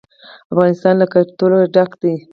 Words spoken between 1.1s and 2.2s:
کلتور ډک دی.